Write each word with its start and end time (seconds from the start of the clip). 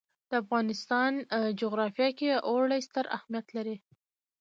د 0.29 0.31
افغانستان 0.43 1.11
جغرافیه 1.61 2.09
کې 2.19 2.29
اوړي 2.49 2.79
ستر 2.87 3.05
اهمیت 3.17 3.47
لري. 3.57 3.77